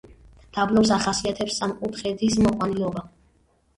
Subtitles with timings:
[0.57, 3.05] დაბლობს ახასიათებს სამკუთხედის მოყვანილობა.